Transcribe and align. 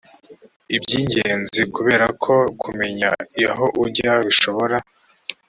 iby’ingenzi 0.75 1.61
kubera 1.75 2.05
ko 2.23 2.33
kumenya 2.61 3.09
aho 3.51 3.65
ujya 3.83 4.13
bishobora 4.25 4.77